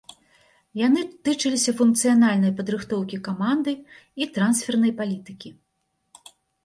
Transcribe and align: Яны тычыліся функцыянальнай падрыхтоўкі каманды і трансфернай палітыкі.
Яны 0.87 1.01
тычыліся 1.27 1.71
функцыянальнай 1.81 2.51
падрыхтоўкі 2.61 3.19
каманды 3.29 3.75
і 4.23 4.29
трансфернай 4.39 4.91
палітыкі. 5.03 5.49